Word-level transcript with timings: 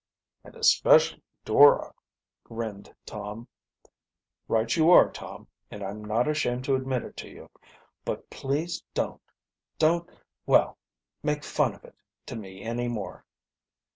"And 0.43 0.55
especially 0.55 1.21
Dora," 1.45 1.93
grinned 2.43 2.95
Tom. 3.05 3.47
"Right 4.47 4.75
you 4.75 4.89
are, 4.89 5.11
Tom, 5.11 5.47
and 5.69 5.83
I 5.83 5.91
am 5.91 6.03
not 6.03 6.27
ashamed 6.27 6.65
to 6.65 6.75
admit 6.75 7.03
it 7.03 7.15
to 7.17 7.29
you. 7.29 7.51
But 8.03 8.27
please 8.31 8.81
don't 8.95 9.21
don't 9.77 10.09
well, 10.47 10.79
make 11.21 11.43
fun 11.43 11.75
of 11.75 11.83
it 11.85 11.93
to 12.25 12.35
me 12.35 12.63
any 12.63 12.87
more." 12.87 13.25